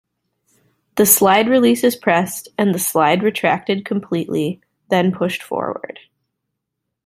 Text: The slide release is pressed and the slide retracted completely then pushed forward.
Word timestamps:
The 0.95 1.05
slide 1.05 1.47
release 1.47 1.83
is 1.83 1.95
pressed 1.95 2.47
and 2.57 2.73
the 2.73 2.79
slide 2.79 3.21
retracted 3.21 3.85
completely 3.85 4.59
then 4.89 5.11
pushed 5.11 5.43
forward. 5.43 5.99